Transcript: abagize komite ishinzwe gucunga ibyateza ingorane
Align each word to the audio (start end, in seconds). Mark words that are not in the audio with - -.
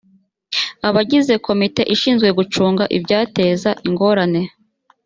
abagize 0.87 1.33
komite 1.45 1.81
ishinzwe 1.95 2.27
gucunga 2.37 2.83
ibyateza 2.97 3.69
ingorane 3.87 4.41